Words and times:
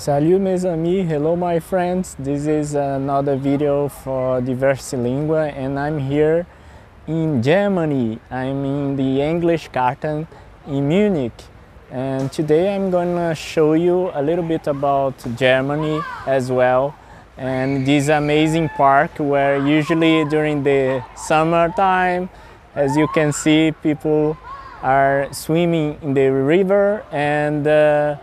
Salut 0.00 0.38
mes 0.38 0.64
amis, 0.64 1.06
hello 1.06 1.36
my 1.36 1.60
friends. 1.60 2.16
This 2.18 2.46
is 2.46 2.72
another 2.74 3.36
video 3.36 3.88
for 3.88 4.40
Diversilingua 4.40 5.52
and 5.54 5.78
I'm 5.78 5.98
here 5.98 6.46
in 7.06 7.42
Germany. 7.42 8.18
I'm 8.30 8.64
in 8.64 8.96
the 8.96 9.20
English 9.20 9.68
Garden 9.68 10.26
in 10.66 10.88
Munich. 10.88 11.38
And 11.90 12.32
today 12.32 12.74
I'm 12.74 12.90
gonna 12.90 13.34
show 13.34 13.74
you 13.74 14.10
a 14.14 14.22
little 14.22 14.42
bit 14.42 14.66
about 14.68 15.16
Germany 15.36 16.00
as 16.26 16.50
well 16.50 16.94
and 17.36 17.86
this 17.86 18.08
amazing 18.08 18.70
park 18.70 19.10
where 19.18 19.58
usually 19.58 20.24
during 20.24 20.62
the 20.62 21.04
summertime 21.14 22.30
as 22.74 22.96
you 22.96 23.06
can 23.08 23.34
see 23.34 23.72
people 23.82 24.38
are 24.80 25.28
swimming 25.30 25.98
in 26.00 26.14
the 26.14 26.32
river 26.32 27.04
and 27.12 27.66
uh, 27.66 28.16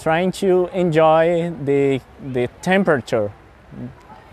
trying 0.00 0.32
to 0.32 0.68
enjoy 0.72 1.50
the, 1.64 2.00
the 2.32 2.48
temperature. 2.62 3.32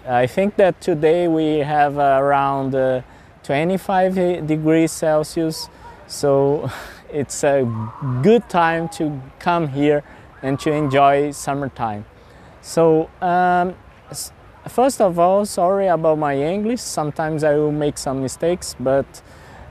I 0.08 0.28
think 0.28 0.56
that 0.56 0.82
today 0.82 1.28
we 1.28 1.60
have 1.60 1.98
around 1.98 2.74
uh, 2.74 3.02
25 3.44 4.48
degrees 4.48 4.92
Celsius, 4.92 5.70
so 6.08 6.70
it's 7.12 7.44
a 7.44 7.64
good 8.22 8.50
time 8.50 8.90
to 8.90 9.22
come 9.40 9.68
here 9.68 10.04
and 10.42 10.60
to 10.60 10.72
enjoy 10.72 11.32
summertime. 11.32 12.06
So, 12.62 13.10
um, 13.22 13.76
first 14.68 15.02
of 15.02 15.20
all, 15.20 15.46
sorry 15.46 15.88
about 15.88 16.18
my 16.18 16.36
English. 16.36 16.82
Sometimes 16.82 17.44
I 17.44 17.56
will 17.56 17.72
make 17.72 17.98
some 17.98 18.22
mistakes, 18.22 18.76
but 18.80 19.22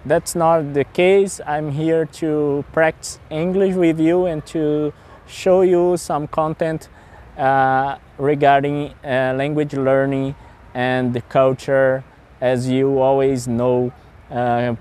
that's 0.05 0.35
not 0.35 0.75
the 0.75 0.85
case. 0.85 1.41
I'm 1.47 1.73
here 1.73 2.07
to 2.07 2.65
practice 2.73 3.19
English 3.30 3.75
with 3.75 4.01
you 4.01 4.27
and 4.27 4.45
to 4.47 4.93
show 5.30 5.62
you 5.62 5.97
some 5.97 6.27
content 6.27 6.89
uh, 7.38 7.97
regarding 8.19 8.93
uh, 9.05 9.33
language 9.37 9.73
learning 9.73 10.34
and 10.75 11.27
culture. 11.29 12.05
As 12.41 12.68
you 12.68 12.99
always 12.99 13.46
know, 13.46 13.93
uh, 14.30 14.74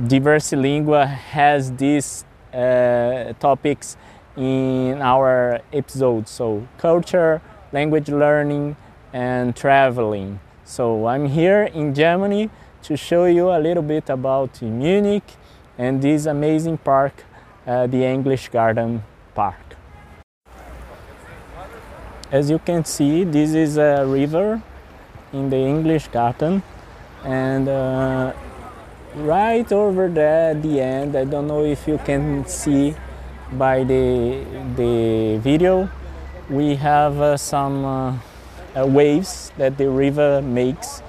Diversilingua 0.00 1.06
has 1.06 1.72
these 1.72 2.24
uh, 2.52 3.32
topics 3.40 3.96
in 4.36 5.00
our 5.02 5.60
episodes. 5.72 6.30
So, 6.30 6.66
culture, 6.78 7.40
language 7.72 8.08
learning, 8.08 8.76
and 9.12 9.54
traveling. 9.54 10.40
So, 10.64 11.06
I'm 11.06 11.26
here 11.26 11.64
in 11.64 11.94
Germany 11.94 12.50
to 12.82 12.96
show 12.96 13.24
you 13.26 13.50
a 13.50 13.58
little 13.58 13.82
bit 13.82 14.08
about 14.10 14.62
Munich 14.62 15.34
and 15.76 16.00
this 16.02 16.26
amazing 16.26 16.78
park, 16.78 17.24
uh, 17.66 17.86
the 17.86 18.04
English 18.04 18.48
Garden 18.48 19.02
Park. 19.38 19.76
As 22.32 22.50
you 22.50 22.58
can 22.58 22.84
see, 22.84 23.22
this 23.22 23.54
is 23.54 23.76
a 23.78 24.04
river 24.04 24.60
in 25.32 25.48
the 25.48 25.56
English 25.56 26.08
Garden, 26.08 26.64
and 27.24 27.68
uh, 27.68 28.32
right 29.14 29.70
over 29.70 30.08
there 30.08 30.50
at 30.50 30.62
the 30.62 30.80
end, 30.80 31.14
I 31.14 31.24
don't 31.24 31.46
know 31.46 31.62
if 31.64 31.86
you 31.86 31.98
can 31.98 32.48
see 32.48 32.96
by 33.52 33.84
the, 33.84 34.42
the 34.74 35.38
video, 35.38 35.88
we 36.50 36.74
have 36.74 37.20
uh, 37.20 37.36
some 37.36 37.84
uh, 37.84 38.18
uh 38.74 38.86
waves 38.86 39.52
that 39.56 39.78
the 39.78 39.88
river 39.88 40.42
makes, 40.42 41.00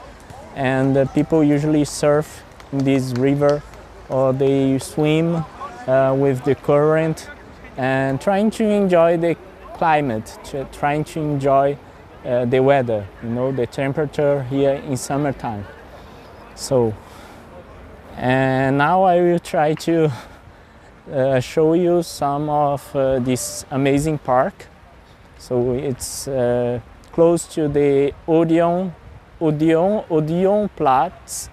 and 0.56 0.94
people 1.16 1.44
usually 1.44 1.84
surf 1.84 2.44
in 2.72 2.84
this 2.86 3.12
river 3.14 3.64
or 4.08 4.34
they 4.34 4.78
swim 4.78 5.44
uh, 5.88 6.14
with 6.14 6.44
the 6.46 6.54
current 6.54 7.28
and 7.80 8.20
trying 8.20 8.52
to 8.52 8.66
enjoy 8.66 9.16
the 9.16 9.38
climate, 9.74 10.38
trying 10.74 11.06
to 11.06 11.20
enjoy 11.22 11.78
uh, 12.26 12.44
the 12.44 12.60
weather, 12.60 13.08
you 13.24 13.30
know, 13.30 13.54
the 13.54 13.66
temperature 13.66 14.44
here 14.44 14.74
in 14.74 14.98
summertime. 14.98 15.66
So, 16.56 16.94
and 18.18 18.78
now 18.78 19.04
I 19.04 19.22
will 19.22 19.40
try 19.40 19.76
to 19.76 20.12
uh, 21.10 21.40
show 21.40 21.74
you 21.74 22.04
some 22.04 22.50
of 22.50 22.94
uh, 22.94 23.20
this 23.20 23.64
amazing 23.72 24.18
park. 24.18 24.68
So 25.38 25.72
it's 25.72 26.28
uh, 26.28 26.82
close 27.14 27.48
to 27.56 27.70
the 27.70 28.14
Odeon, 28.28 28.94
Odeon, 29.40 30.04
Odeon 30.10 30.68
Platz. 30.76 31.50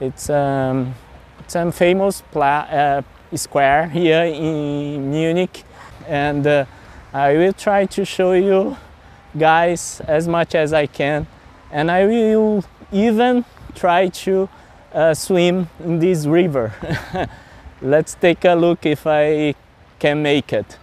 It's, 0.00 0.30
um, 0.30 0.94
it's 1.40 1.54
a 1.54 1.70
famous 1.70 2.22
pla- 2.32 2.66
uh, 2.70 3.02
square 3.34 3.88
here 3.88 4.24
in 4.24 5.10
Munich 5.10 5.64
and 6.06 6.46
uh, 6.46 6.64
I 7.12 7.32
will 7.34 7.52
try 7.52 7.86
to 7.86 8.04
show 8.04 8.32
you 8.32 8.76
guys 9.36 10.00
as 10.06 10.28
much 10.28 10.54
as 10.54 10.72
I 10.72 10.86
can 10.86 11.26
and 11.70 11.90
I 11.90 12.06
will 12.06 12.64
even 12.92 13.44
try 13.74 14.08
to 14.08 14.48
uh, 14.92 15.14
swim 15.14 15.68
in 15.84 15.98
this 15.98 16.26
river. 16.26 16.72
Let's 17.82 18.14
take 18.14 18.44
a 18.44 18.54
look 18.54 18.86
if 18.86 19.06
I 19.06 19.54
can 19.98 20.22
make 20.22 20.52
it. 20.52 20.78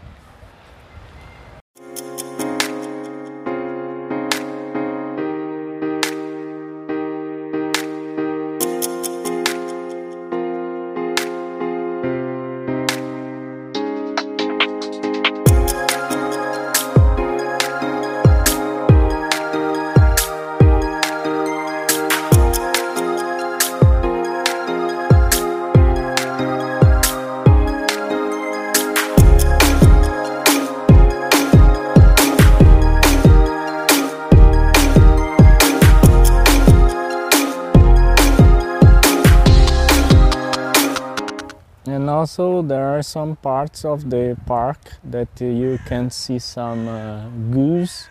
And 41.93 42.09
also 42.09 42.63
there 42.63 42.97
are 42.97 43.03
some 43.03 43.35
parts 43.35 43.85
of 43.85 44.09
the 44.09 44.35
park 44.47 44.79
that 45.03 45.29
you 45.39 45.77
can 45.85 46.09
see 46.09 46.39
some 46.39 46.87
uh, 46.87 47.29
goose 47.51 48.09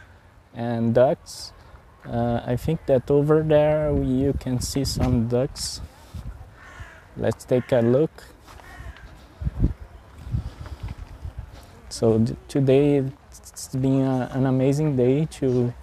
and 0.55 0.95
ducks. 0.95 1.53
Uh, 2.07 2.41
I 2.47 2.55
think 2.57 2.87
that 2.87 3.11
over 3.11 3.43
there 3.43 3.93
you 3.93 4.35
can 4.39 4.61
see 4.61 4.85
some 4.85 5.27
ducks. 5.27 5.81
Let's 7.17 7.45
take 7.45 7.73
a 7.73 7.81
look. 7.81 8.13
So 11.89 12.25
today 12.47 13.05
it's 13.31 13.75
been 13.75 14.03
a, 14.03 14.31
an 14.33 14.47
amazing 14.47 14.97
day 14.97 15.27
to 15.41 15.75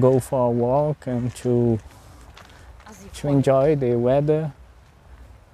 go 0.00 0.18
for 0.18 0.46
a 0.46 0.50
walk 0.50 1.06
and 1.06 1.34
to 1.36 1.78
to 3.14 3.28
enjoy 3.28 3.76
the 3.76 3.96
weather 3.96 4.52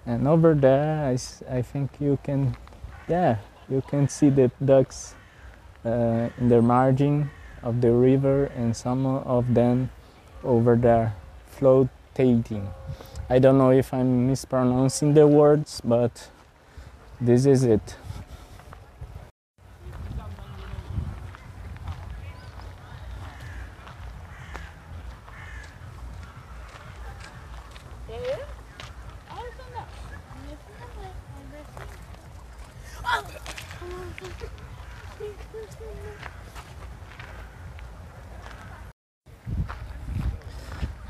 and 0.06 0.28
over 0.28 0.54
there 0.54 1.06
I, 1.06 1.18
I 1.50 1.62
think 1.62 1.90
you 2.00 2.18
can 2.22 2.56
yeah 3.08 3.38
you 3.68 3.82
can 3.88 4.08
see 4.08 4.28
the 4.28 4.50
ducks 4.64 5.14
uh, 5.84 6.28
in 6.38 6.48
the 6.48 6.60
margin 6.62 7.30
of 7.62 7.80
the 7.80 7.92
river 7.92 8.46
and 8.56 8.76
some 8.76 9.06
of 9.06 9.54
them 9.54 9.90
over 10.42 10.76
there 10.76 11.14
floating 11.46 12.68
I 13.30 13.38
don't 13.38 13.56
know 13.56 13.70
if 13.70 13.94
I'm 13.94 14.26
mispronouncing 14.26 15.14
the 15.14 15.26
words 15.26 15.80
but 15.84 16.28
this 17.20 17.46
is 17.46 17.64
it 17.64 17.96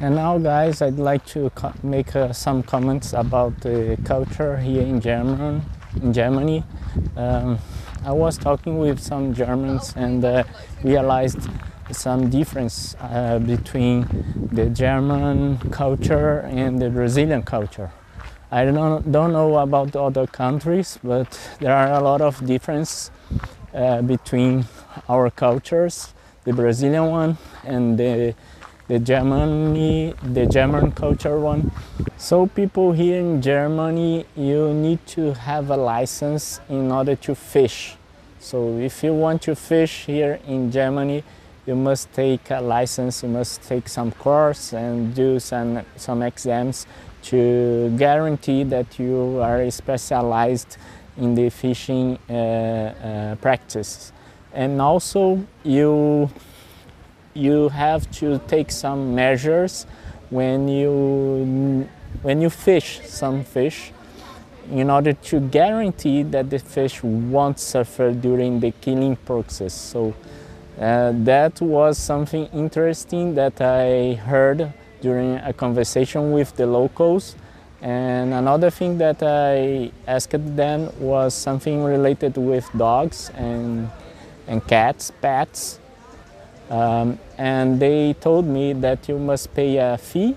And 0.00 0.16
now, 0.16 0.36
guys, 0.38 0.82
I'd 0.82 0.98
like 0.98 1.24
to 1.26 1.50
co- 1.54 1.72
make 1.82 2.14
uh, 2.14 2.32
some 2.32 2.62
comments 2.62 3.12
about 3.14 3.60
the 3.60 3.96
culture 4.04 4.58
here 4.58 4.82
in 4.82 5.00
German, 5.00 5.62
in 6.02 6.12
Germany. 6.12 6.64
Um, 7.16 7.58
I 8.04 8.12
was 8.12 8.36
talking 8.36 8.78
with 8.78 9.00
some 9.00 9.32
Germans 9.32 9.94
and 9.96 10.22
uh, 10.22 10.44
realized 10.82 11.48
some 11.90 12.28
difference 12.28 12.96
uh, 13.00 13.38
between 13.38 14.06
the 14.52 14.66
German 14.66 15.58
culture 15.70 16.40
and 16.40 16.82
the 16.82 16.90
Brazilian 16.90 17.42
culture. 17.42 17.90
I 18.50 18.66
don't, 18.66 19.10
don't 19.10 19.32
know 19.32 19.56
about 19.58 19.96
other 19.96 20.26
countries, 20.26 20.98
but 21.02 21.38
there 21.60 21.74
are 21.74 21.92
a 21.92 22.00
lot 22.00 22.20
of 22.20 22.44
difference 22.44 23.10
uh, 23.74 24.02
between 24.02 24.64
our 25.08 25.30
cultures, 25.30 26.14
the 26.44 26.52
Brazilian 26.52 27.10
one 27.10 27.38
and 27.64 27.98
the 27.98 28.34
the 28.86 28.98
Germany, 28.98 30.12
the 30.22 30.46
German 30.46 30.92
culture 30.92 31.40
one. 31.40 31.72
So 32.18 32.46
people 32.46 32.92
here 32.92 33.18
in 33.18 33.40
Germany, 33.40 34.26
you 34.36 34.74
need 34.74 35.06
to 35.16 35.32
have 35.32 35.70
a 35.70 35.76
license 35.76 36.60
in 36.68 36.92
order 36.92 37.16
to 37.16 37.34
fish. 37.34 37.96
So 38.40 38.76
if 38.78 39.02
you 39.02 39.14
want 39.14 39.40
to 39.42 39.54
fish 39.54 40.04
here 40.04 40.38
in 40.46 40.70
Germany, 40.70 41.24
you 41.66 41.74
must 41.74 42.12
take 42.12 42.50
a 42.50 42.60
license, 42.60 43.22
you 43.22 43.30
must 43.30 43.62
take 43.62 43.88
some 43.88 44.12
course 44.12 44.74
and 44.74 45.14
do 45.14 45.40
some, 45.40 45.80
some 45.96 46.20
exams 46.20 46.86
to 47.22 47.88
guarantee 47.96 48.64
that 48.64 48.98
you 48.98 49.40
are 49.40 49.70
specialized 49.70 50.76
in 51.16 51.34
the 51.34 51.50
fishing 51.50 52.18
uh, 52.28 52.32
uh, 52.32 53.34
practice. 53.36 54.12
And 54.52 54.80
also 54.80 55.44
you 55.62 56.30
you 57.34 57.68
have 57.68 58.08
to 58.12 58.38
take 58.46 58.70
some 58.70 59.14
measures 59.14 59.86
when 60.30 60.68
you 60.68 61.88
when 62.22 62.40
you 62.40 62.50
fish 62.50 63.00
some 63.04 63.44
fish 63.44 63.92
in 64.70 64.88
order 64.88 65.12
to 65.12 65.40
guarantee 65.40 66.22
that 66.22 66.48
the 66.48 66.58
fish 66.58 67.02
won't 67.02 67.58
suffer 67.58 68.12
during 68.12 68.60
the 68.60 68.70
killing 68.80 69.16
process. 69.16 69.74
So 69.74 70.14
uh, 70.80 71.12
that 71.14 71.60
was 71.60 71.98
something 71.98 72.46
interesting 72.46 73.34
that 73.34 73.60
I 73.60 74.14
heard 74.14 74.72
during 75.00 75.36
a 75.36 75.52
conversation 75.52 76.32
with 76.32 76.56
the 76.56 76.66
locals. 76.66 77.36
And 77.84 78.32
another 78.32 78.70
thing 78.70 78.96
that 78.96 79.22
I 79.22 79.92
asked 80.08 80.56
them 80.56 80.90
was 80.98 81.34
something 81.34 81.84
related 81.84 82.38
with 82.38 82.66
dogs 82.74 83.30
and, 83.36 83.90
and 84.48 84.66
cats, 84.66 85.12
pets. 85.20 85.78
Um, 86.70 87.18
and 87.36 87.78
they 87.78 88.14
told 88.14 88.46
me 88.46 88.72
that 88.72 89.06
you 89.06 89.18
must 89.18 89.52
pay 89.52 89.76
a 89.76 89.98
fee 89.98 90.34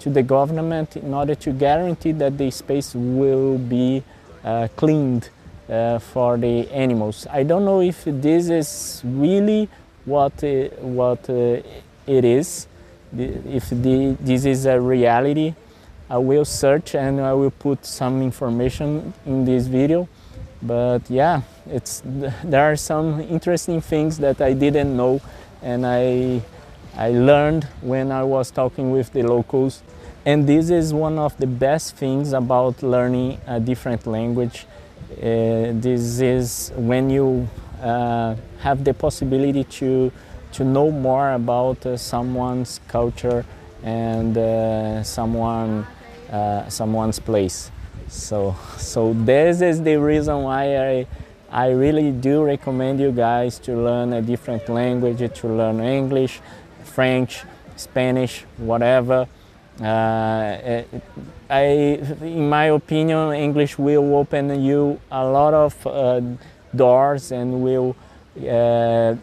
to 0.00 0.10
the 0.10 0.22
government 0.22 0.98
in 0.98 1.14
order 1.14 1.34
to 1.34 1.52
guarantee 1.52 2.12
that 2.12 2.36
the 2.36 2.50
space 2.50 2.94
will 2.94 3.56
be 3.56 4.02
uh, 4.44 4.68
cleaned 4.76 5.30
uh, 5.70 5.98
for 5.98 6.36
the 6.36 6.70
animals. 6.72 7.26
I 7.30 7.44
don't 7.44 7.64
know 7.64 7.80
if 7.80 8.04
this 8.04 8.50
is 8.50 9.00
really 9.02 9.66
what, 10.04 10.44
uh, 10.44 10.64
what 10.80 11.30
uh, 11.30 11.62
it 12.06 12.24
is, 12.26 12.66
if 13.16 13.70
the, 13.70 14.14
this 14.20 14.44
is 14.44 14.66
a 14.66 14.78
reality. 14.78 15.54
I 16.12 16.18
will 16.18 16.44
search 16.44 16.94
and 16.94 17.22
I 17.22 17.32
will 17.32 17.50
put 17.50 17.86
some 17.86 18.20
information 18.20 19.14
in 19.24 19.46
this 19.46 19.66
video. 19.66 20.10
But 20.60 21.08
yeah, 21.08 21.40
it's, 21.66 22.02
there 22.04 22.70
are 22.70 22.76
some 22.76 23.22
interesting 23.22 23.80
things 23.80 24.18
that 24.18 24.42
I 24.42 24.52
didn't 24.52 24.94
know 24.94 25.22
and 25.62 25.86
I, 25.86 26.42
I 26.98 27.12
learned 27.12 27.64
when 27.80 28.12
I 28.12 28.24
was 28.24 28.50
talking 28.50 28.90
with 28.90 29.10
the 29.14 29.22
locals. 29.22 29.82
And 30.26 30.46
this 30.46 30.68
is 30.68 30.92
one 30.92 31.18
of 31.18 31.34
the 31.38 31.46
best 31.46 31.96
things 31.96 32.34
about 32.34 32.82
learning 32.82 33.40
a 33.46 33.58
different 33.58 34.06
language. 34.06 34.66
Uh, 35.12 35.72
this 35.80 36.20
is 36.20 36.72
when 36.76 37.08
you 37.08 37.48
uh, 37.80 38.34
have 38.58 38.84
the 38.84 38.92
possibility 38.92 39.64
to, 39.64 40.12
to 40.52 40.62
know 40.62 40.90
more 40.90 41.32
about 41.32 41.86
uh, 41.86 41.96
someone's 41.96 42.80
culture 42.86 43.46
and 43.82 44.36
uh, 44.38 45.02
someone, 45.02 45.86
uh, 46.32 46.68
someone's 46.68 47.18
place. 47.18 47.70
So, 48.08 48.56
so 48.78 49.12
this 49.12 49.60
is 49.60 49.82
the 49.82 49.96
reason 49.96 50.42
why 50.42 50.76
I, 50.76 51.06
I 51.50 51.70
really 51.70 52.10
do 52.10 52.44
recommend 52.44 53.00
you 53.00 53.12
guys 53.12 53.58
to 53.60 53.76
learn 53.76 54.12
a 54.14 54.22
different 54.22 54.68
language, 54.68 55.18
to 55.40 55.48
learn 55.48 55.80
English, 55.80 56.40
French, 56.84 57.42
Spanish, 57.76 58.44
whatever. 58.56 59.28
Uh, 59.80 60.82
I, 61.48 61.62
in 62.20 62.48
my 62.48 62.66
opinion, 62.66 63.32
English 63.32 63.78
will 63.78 64.14
open 64.16 64.62
you 64.62 65.00
a 65.10 65.24
lot 65.24 65.54
of 65.54 65.86
uh, 65.86 66.20
doors 66.74 67.32
and 67.32 67.62
will 67.62 67.96
uh, 68.48 69.16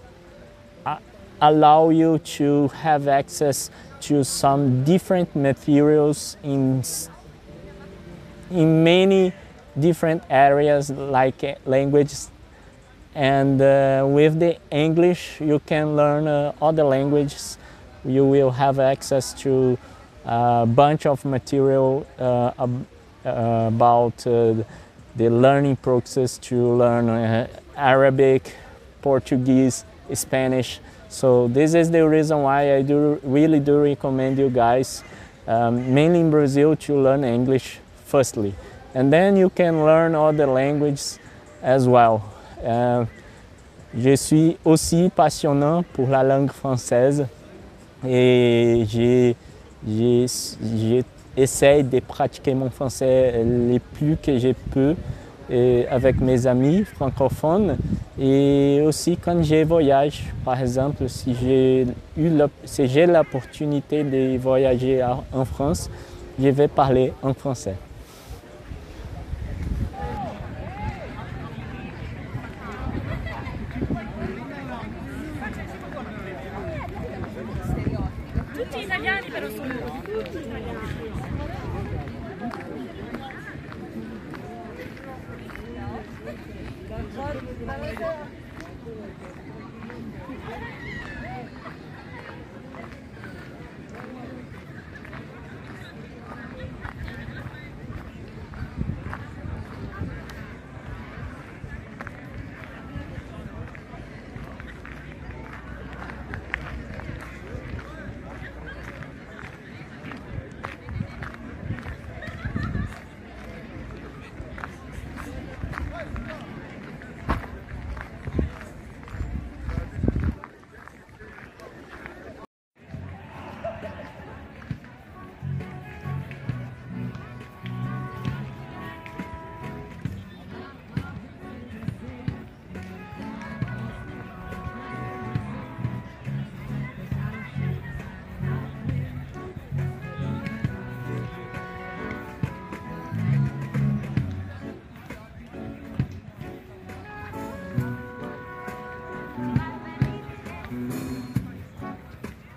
allow 1.41 1.89
you 1.89 2.19
to 2.19 2.67
have 2.69 3.07
access 3.07 3.69
to 4.01 4.23
some 4.23 4.83
different 4.83 5.35
materials 5.35 6.37
in, 6.43 6.83
in 8.51 8.83
many 8.83 9.33
different 9.79 10.23
areas 10.29 10.89
like 10.89 11.43
uh, 11.43 11.55
languages 11.65 12.31
and 13.15 13.61
uh, 13.61 14.05
with 14.07 14.39
the 14.39 14.57
English 14.71 15.39
you 15.41 15.59
can 15.65 15.95
learn 15.95 16.27
uh, 16.27 16.53
other 16.61 16.83
languages 16.83 17.57
you 18.05 18.25
will 18.25 18.51
have 18.51 18.79
access 18.79 19.33
to 19.33 19.77
a 20.25 20.65
bunch 20.65 21.05
of 21.05 21.23
material 21.25 22.05
uh, 22.19 22.51
ab 22.57 22.85
uh, 23.25 23.65
about 23.67 24.25
uh, 24.25 24.53
the 25.15 25.29
learning 25.29 25.75
process 25.75 26.37
to 26.37 26.55
learn 26.55 27.09
Arabic, 27.75 28.55
Portuguese, 29.01 29.83
Spanish. 30.13 30.79
So 31.09 31.47
this 31.47 31.73
is 31.73 31.89
the 31.89 32.07
reason 32.07 32.43
why 32.43 32.75
I 32.75 32.83
do 32.83 33.19
really 33.23 33.59
do 33.59 33.81
recommend 33.81 34.37
you 34.37 34.51
guys, 34.51 35.03
um, 35.47 35.91
mainly 35.91 36.19
in 36.19 36.29
Brazil, 36.29 36.75
to 36.75 37.01
learn 37.01 37.23
English 37.23 37.79
firstly. 38.05 38.53
And 38.93 39.11
then 39.11 39.35
you 39.35 39.49
can 39.49 39.83
learn 39.83 40.13
other 40.13 40.45
languages 40.45 41.17
as 41.63 41.87
well. 41.87 42.21
Uh, 42.63 43.05
je 43.97 44.15
suis 44.15 44.57
aussi 44.63 45.09
passionnant 45.15 45.83
pour 45.93 46.09
la 46.09 46.21
langue 46.21 46.51
française 46.51 47.25
et 48.07 48.85
j'essaie 48.87 49.35
de 51.83 51.99
pratiquer 51.99 52.53
mon 52.53 52.69
français 52.69 53.43
le 53.43 53.79
plus 53.79 54.15
que 54.21 54.37
je 54.37 54.53
peux 54.71 54.95
avec 55.89 56.21
mes 56.21 56.45
amis 56.47 56.83
francophones 56.83 57.77
et 58.19 58.81
aussi 58.85 59.17
quand 59.17 59.41
je 59.41 59.63
voyage, 59.63 60.25
par 60.45 60.59
exemple, 60.59 61.07
si 61.07 61.35
j'ai 61.35 63.05
l'opportunité 63.07 64.03
de 64.03 64.37
voyager 64.37 65.03
en 65.33 65.45
France, 65.45 65.89
je 66.39 66.49
vais 66.49 66.67
parler 66.67 67.13
en 67.21 67.33
français. 67.33 67.75
Balita. 87.59 88.38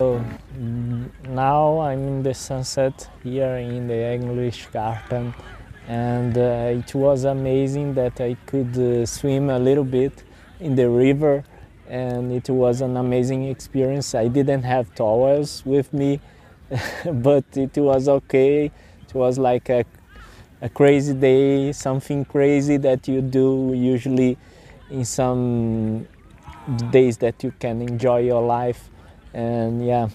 So 0.02 0.20
now 1.28 1.78
I'm 1.78 2.02
in 2.08 2.22
the 2.24 2.34
sunset 2.34 3.08
here 3.22 3.54
in 3.58 3.86
the 3.86 4.00
English 4.14 4.66
Garden 4.72 5.32
and 5.86 6.36
uh, 6.36 6.80
it 6.80 6.92
was 6.92 7.22
amazing 7.22 7.94
that 7.94 8.20
I 8.20 8.36
could 8.46 8.76
uh, 8.76 9.06
swim 9.06 9.48
a 9.48 9.60
little 9.60 9.84
bit 9.84 10.24
in 10.58 10.74
the 10.74 10.90
river 10.90 11.44
and 11.88 12.32
it 12.32 12.50
was 12.50 12.80
an 12.80 12.96
amazing 12.96 13.44
experience. 13.44 14.12
I 14.16 14.26
didn't 14.26 14.64
have 14.64 14.92
towels 14.96 15.64
with 15.64 15.92
me, 15.92 16.20
but 17.04 17.44
it 17.54 17.76
was 17.76 18.08
okay. 18.08 18.72
It 19.06 19.14
was 19.14 19.38
like 19.38 19.68
a, 19.68 19.84
a 20.60 20.68
crazy 20.68 21.14
day, 21.14 21.70
something 21.70 22.24
crazy 22.24 22.76
that 22.78 23.06
you 23.06 23.20
do 23.20 23.72
usually 23.72 24.36
in 24.90 25.04
some 25.04 26.08
days 26.90 27.18
that 27.18 27.44
you 27.44 27.52
can 27.60 27.82
enjoy 27.82 28.18
your 28.18 28.42
life. 28.42 28.88
And 29.34 29.84
yeah, 29.84 30.08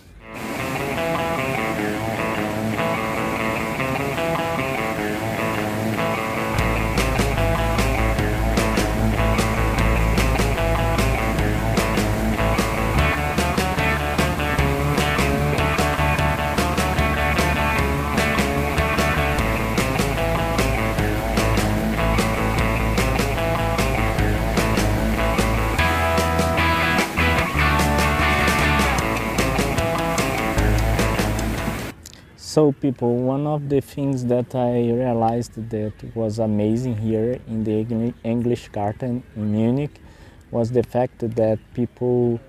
So, 32.58 32.72
people, 32.72 33.18
one 33.18 33.46
of 33.46 33.70
the 33.70 33.82
things 33.82 34.26
that 34.26 34.56
I 34.56 34.90
realized 34.90 35.70
that 35.70 35.94
was 36.16 36.40
amazing 36.40 36.98
here 36.98 37.40
in 37.48 37.64
the 37.64 38.14
English 38.24 38.70
Garden 38.70 39.22
in 39.36 39.52
Munich 39.52 40.02
was 40.50 40.72
the 40.72 40.82
fact 40.82 41.20
that 41.20 41.60
people 41.76 42.40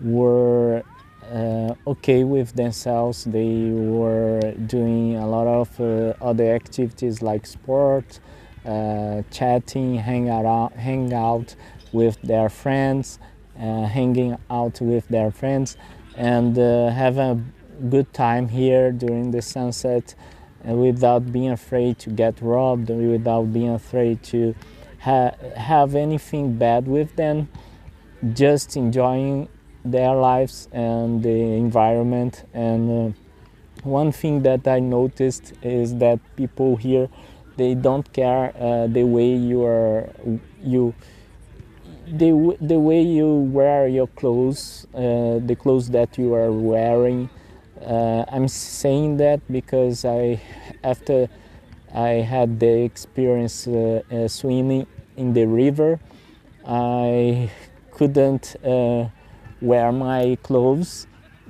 were 0.00 0.82
uh, 1.30 1.74
okay 1.86 2.24
with 2.24 2.56
themselves. 2.56 3.22
They 3.22 3.70
were 3.70 4.40
doing 4.66 5.14
a 5.18 5.28
lot 5.28 5.46
of 5.46 5.80
uh, 5.80 6.14
other 6.20 6.52
activities 6.52 7.22
like 7.22 7.46
sport, 7.46 8.18
uh, 8.66 9.22
chatting, 9.30 9.94
hang 9.94 10.30
out, 10.30 10.72
hang 10.72 11.14
out 11.14 11.54
with 11.92 12.20
their 12.22 12.48
friends, 12.48 13.20
uh, 13.56 13.84
hanging 13.84 14.36
out 14.50 14.80
with 14.80 15.06
their 15.06 15.30
friends, 15.30 15.76
and 16.16 16.58
uh, 16.58 16.90
have 16.90 17.18
a 17.18 17.40
good 17.90 18.12
time 18.12 18.48
here 18.48 18.92
during 18.92 19.30
the 19.30 19.42
sunset 19.42 20.14
without 20.64 21.32
being 21.32 21.50
afraid 21.50 21.98
to 21.98 22.10
get 22.10 22.40
robbed, 22.40 22.88
without 22.88 23.52
being 23.52 23.70
afraid 23.70 24.22
to 24.22 24.54
ha- 25.00 25.32
have 25.56 25.94
anything 25.94 26.56
bad 26.56 26.86
with 26.86 27.14
them, 27.16 27.48
just 28.32 28.76
enjoying 28.76 29.48
their 29.84 30.14
lives 30.14 30.68
and 30.72 31.22
the 31.22 31.28
environment. 31.30 32.44
And 32.54 33.14
uh, 33.14 33.16
one 33.82 34.12
thing 34.12 34.42
that 34.42 34.66
I 34.66 34.80
noticed 34.80 35.52
is 35.62 35.96
that 35.96 36.18
people 36.36 36.76
here 36.76 37.08
they 37.56 37.74
don't 37.74 38.10
care 38.12 38.52
uh, 38.58 38.88
the 38.88 39.04
way 39.04 39.32
you 39.32 39.64
are 39.64 40.10
you 40.60 40.94
the, 42.06 42.56
the 42.60 42.78
way 42.78 43.00
you 43.00 43.26
wear 43.26 43.88
your 43.88 44.08
clothes, 44.08 44.86
uh, 44.94 45.40
the 45.40 45.56
clothes 45.58 45.88
that 45.90 46.18
you 46.18 46.34
are 46.34 46.52
wearing, 46.52 47.30
uh, 47.84 48.24
I'm 48.28 48.48
saying 48.48 49.18
that 49.18 49.40
because 49.50 50.04
I, 50.04 50.40
after 50.82 51.28
I 51.94 52.24
had 52.24 52.58
the 52.58 52.82
experience 52.82 53.66
uh, 53.66 54.02
uh, 54.10 54.28
swimming 54.28 54.86
in 55.16 55.32
the 55.34 55.46
river, 55.46 56.00
I 56.66 57.50
couldn't 57.90 58.56
uh, 58.64 59.08
wear 59.60 59.92
my 59.92 60.36
clothes 60.42 61.06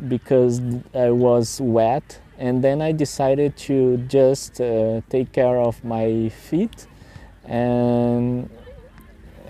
because 0.09 0.61
I 0.93 1.11
was 1.11 1.61
wet, 1.61 2.21
and 2.37 2.63
then 2.65 2.83
I 2.83 2.93
decided 2.93 3.57
to 3.69 3.99
just 4.09 4.61
uh, 4.61 5.03
take 5.09 5.33
care 5.33 5.59
of 5.59 5.83
my 5.85 6.29
feet 6.31 6.87
and 7.45 8.51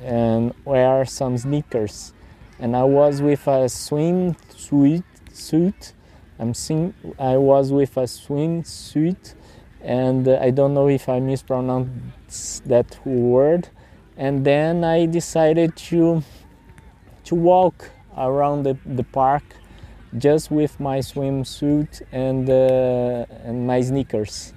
and 0.03 0.53
wear 0.67 1.07
some 1.07 1.39
sneakers. 1.39 2.13
And 2.59 2.77
I 2.77 2.85
was 2.85 3.23
with 3.23 3.49
a 3.49 3.69
swim 3.71 4.37
suit 4.55 5.03
suit 5.33 5.94
I'm 6.39 6.55
seeing, 6.55 6.95
I 7.19 7.37
was 7.37 7.73
with 7.73 7.97
a 7.97 8.03
swimsuit, 8.05 9.35
and 9.81 10.27
uh, 10.27 10.39
I 10.41 10.51
don't 10.51 10.75
know 10.75 10.89
if 10.89 11.09
I 11.09 11.21
mispronounced 11.21 12.67
that 12.69 12.99
word. 13.07 13.69
And 14.17 14.45
then 14.45 14.85
I 14.85 15.07
decided 15.07 15.77
to 15.89 16.23
to 17.25 17.35
walk 17.35 17.91
around 18.17 18.65
the, 18.65 18.77
the 18.85 19.03
park 19.03 19.43
just 20.19 20.51
with 20.51 20.79
my 20.79 20.99
swimsuit 20.99 22.03
and 22.13 22.49
uh, 22.49 23.27
and 23.45 23.67
my 23.67 23.81
sneakers, 23.81 24.53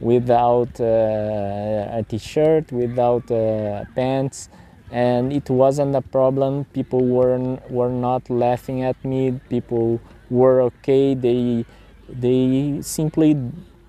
without 0.00 0.80
uh, 0.80 0.84
a 0.84 2.04
t-shirt, 2.06 2.70
without 2.72 3.30
uh, 3.30 3.84
pants, 3.94 4.50
and 4.90 5.32
it 5.32 5.48
wasn't 5.48 5.96
a 5.96 6.02
problem. 6.02 6.64
People 6.66 7.04
were 7.06 7.58
were 7.70 7.90
not 7.90 8.28
laughing 8.28 8.82
at 8.82 9.02
me. 9.04 9.40
People 9.48 10.00
were 10.30 10.62
okay. 10.62 11.14
They 11.14 11.64
they 12.08 12.80
simply 12.82 13.36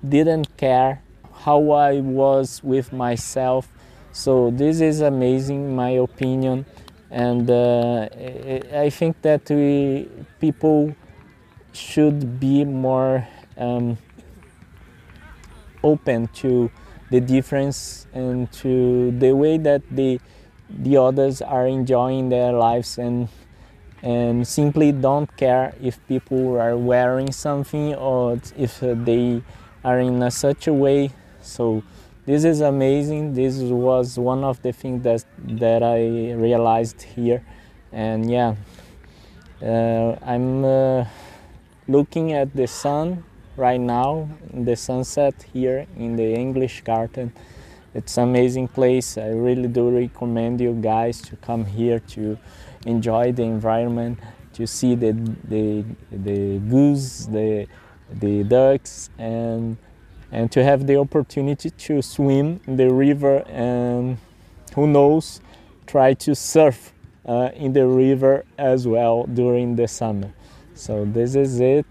didn't 0.08 0.58
care 0.58 1.02
how 1.44 1.72
I 1.72 2.02
was 2.02 2.62
with 2.64 2.92
myself. 2.92 3.72
So 4.12 4.52
this 4.52 4.82
is 4.82 5.02
amazing, 5.02 5.76
my 5.76 5.92
opinion, 5.92 6.66
and 7.12 7.50
uh, 7.50 8.10
I 8.74 8.90
think 8.90 9.22
that 9.22 9.50
we 9.50 10.10
people 10.40 10.96
should 11.72 12.40
be 12.40 12.66
more 12.66 13.28
um, 13.58 13.98
open 15.84 16.28
to 16.28 16.72
the 17.10 17.22
difference 17.22 18.08
and 18.14 18.52
to 18.52 19.12
the 19.12 19.34
way 19.34 19.58
that 19.58 19.82
the 19.92 20.20
the 20.70 20.98
others 20.98 21.42
are 21.42 21.66
enjoying 21.66 22.30
their 22.30 22.52
lives 22.54 22.98
and 22.98 23.28
and 24.02 24.48
simply 24.48 24.92
don't 24.92 25.36
care 25.38 25.74
if 25.82 26.00
people 26.08 26.60
are 26.60 26.78
wearing 26.78 27.32
something 27.32 27.96
or 27.96 28.40
if 28.58 28.80
they 28.82 29.42
are 29.84 30.00
in 30.00 30.22
a 30.24 30.32
such 30.32 30.68
a 30.68 30.74
way. 30.74 31.12
So 31.42 31.84
this 32.26 32.44
is 32.44 32.62
amazing. 32.62 33.34
This 33.34 33.58
was 33.58 34.18
one 34.18 34.44
of 34.44 34.62
the 34.62 34.72
things 34.72 35.04
that 35.04 35.26
that 35.38 35.84
i 35.84 36.32
realized 36.34 37.02
here. 37.02 37.44
And 37.92 38.30
yeah 38.30 38.56
uh, 39.62 40.16
i'm 40.24 40.64
uh, 40.64 41.06
looking 41.88 42.34
at 42.34 42.56
the 42.56 42.68
sun 42.68 43.24
right 43.58 43.80
now 43.80 44.30
the 44.54 44.76
sunset 44.76 45.34
here 45.54 45.86
in 45.98 46.16
the 46.16 46.34
english 46.34 46.82
garden. 46.82 47.34
It's 47.96 48.18
an 48.18 48.30
amazing 48.30 48.68
place. 48.68 49.18
I 49.18 49.30
really 49.30 49.68
do 49.68 49.90
recommend 49.90 50.62
you 50.62 50.74
guys 50.74 51.22
to 51.24 51.36
come 51.38 51.66
here 51.66 52.00
to 52.14 52.38
enjoy 52.86 53.32
the 53.32 53.44
environment, 53.44 54.20
to 54.54 54.68
see 54.68 54.96
the, 54.96 55.14
the, 55.48 55.86
the 56.12 56.60
goose, 56.60 57.26
the, 57.28 57.68
the 58.12 58.44
ducks, 58.44 59.10
and, 59.18 59.78
and 60.32 60.52
to 60.52 60.64
have 60.64 60.86
the 60.88 60.98
opportunity 60.98 61.70
to 61.70 62.02
swim 62.02 62.60
in 62.68 62.76
the 62.76 62.92
river 62.92 63.44
and 63.48 64.18
who 64.76 64.88
knows, 64.88 65.42
try 65.88 66.14
to 66.14 66.36
surf 66.36 66.94
uh, 67.26 67.50
in 67.54 67.74
the 67.74 67.88
river 67.88 68.44
as 68.58 68.88
well 68.88 69.26
during 69.26 69.76
the 69.76 69.88
summer. 69.88 70.34
So 70.74 71.06
this 71.06 71.36
is 71.36 71.60
it. 71.60 71.86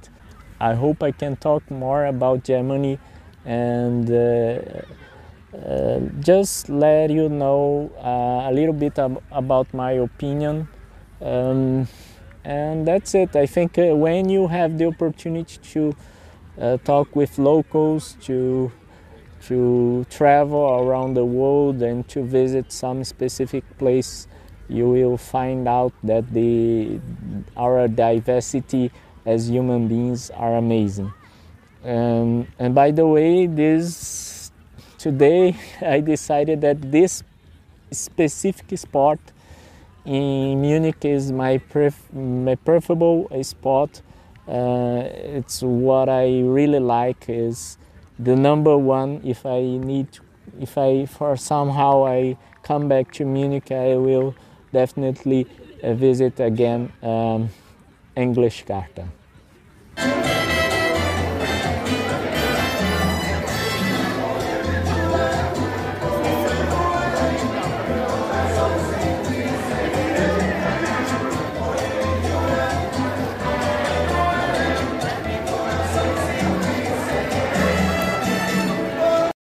I 0.60 0.74
hope 0.74 1.02
I 1.02 1.12
can 1.12 1.36
talk 1.36 1.70
more 1.70 2.06
about 2.06 2.44
Germany 2.44 2.98
and 3.44 4.10
uh, 4.10 4.60
uh, 5.56 6.00
just 6.20 6.68
let 6.68 7.10
you 7.10 7.28
know 7.28 7.90
uh, 7.98 8.50
a 8.50 8.52
little 8.52 8.74
bit 8.74 8.98
ab- 8.98 9.22
about 9.30 9.72
my 9.72 9.92
opinion 9.92 10.68
um, 11.20 11.88
and 12.44 12.86
that's 12.86 13.14
it. 13.14 13.36
I 13.36 13.46
think 13.46 13.78
uh, 13.78 13.94
when 13.94 14.28
you 14.28 14.46
have 14.48 14.78
the 14.78 14.86
opportunity 14.86 15.58
to 15.72 15.96
uh, 16.60 16.76
talk 16.78 17.14
with 17.14 17.38
locals, 17.38 18.16
to 18.22 18.72
to 19.46 20.04
travel 20.10 20.80
around 20.80 21.14
the 21.14 21.24
world 21.24 21.80
and 21.82 22.06
to 22.08 22.22
visit 22.24 22.72
some 22.72 23.04
specific 23.04 23.64
place, 23.78 24.26
you 24.68 24.88
will 24.88 25.16
find 25.16 25.68
out 25.68 25.92
that 26.02 26.32
the 26.32 27.00
our 27.56 27.88
diversity 27.88 28.90
as 29.24 29.48
human 29.48 29.88
beings 29.88 30.30
are 30.30 30.56
amazing. 30.56 31.12
Um, 31.84 32.48
and 32.58 32.74
by 32.74 32.90
the 32.90 33.06
way, 33.06 33.46
this 33.46 34.50
today 34.98 35.56
I 35.80 36.00
decided 36.00 36.60
that 36.62 36.90
this 36.90 37.22
specific 37.90 38.76
sport 38.78 39.20
in 40.04 40.60
Munich 40.60 41.04
is 41.04 41.32
my, 41.32 41.58
pref- 41.58 42.12
my 42.12 42.54
preferable 42.54 43.28
spot. 43.42 44.02
Uh, 44.46 45.02
it's 45.12 45.62
what 45.62 46.08
I 46.08 46.40
really 46.40 46.80
like 46.80 47.26
is 47.28 47.76
the 48.18 48.34
number 48.34 48.76
one. 48.76 49.20
If 49.24 49.44
I 49.44 49.60
need, 49.60 50.12
to, 50.12 50.22
if 50.58 50.78
I 50.78 51.06
for 51.06 51.36
somehow 51.36 52.06
I 52.06 52.36
come 52.62 52.88
back 52.88 53.12
to 53.12 53.24
Munich, 53.24 53.70
I 53.70 53.96
will 53.96 54.34
definitely 54.72 55.46
visit 55.82 56.40
again 56.40 56.92
um, 57.02 57.50
Englischer 58.16 58.66
Garten. 58.66 59.17